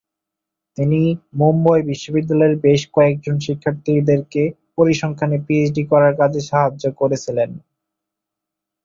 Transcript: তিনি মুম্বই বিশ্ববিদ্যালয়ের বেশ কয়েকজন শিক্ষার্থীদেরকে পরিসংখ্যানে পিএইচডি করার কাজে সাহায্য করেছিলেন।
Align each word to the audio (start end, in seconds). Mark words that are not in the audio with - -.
তিনি 0.77 0.99
মুম্বই 1.39 1.81
বিশ্ববিদ্যালয়ের 1.89 2.55
বেশ 2.65 2.81
কয়েকজন 2.95 3.35
শিক্ষার্থীদেরকে 3.39 4.41
পরিসংখ্যানে 4.77 5.37
পিএইচডি 5.45 5.83
করার 5.91 6.13
কাজে 6.21 6.41
সাহায্য 6.49 6.83
করেছিলেন। 6.99 7.49